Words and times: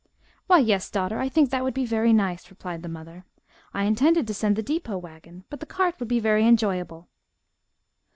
"Why, 0.47 0.57
yes, 0.57 0.89
daughter, 0.89 1.19
I 1.19 1.29
think 1.29 1.51
that 1.51 1.63
would 1.63 1.75
be 1.75 1.85
very 1.85 2.11
nice," 2.11 2.49
replied 2.49 2.81
the 2.81 2.89
mother. 2.89 3.23
"I 3.71 3.83
intended 3.83 4.25
to 4.25 4.33
send 4.33 4.55
the 4.55 4.63
depot 4.63 4.97
wagon, 4.97 5.43
but 5.51 5.59
the 5.59 5.67
cart 5.67 5.99
would 5.99 6.09
be 6.09 6.19
very 6.19 6.43
enjoyable." 6.47 7.07